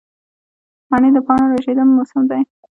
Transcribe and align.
منی 0.89 1.09
د 1.13 1.17
پاڼو 1.27 1.45
ریژیدو 1.53 1.83
موسم 1.95 2.21
دی 2.29 2.41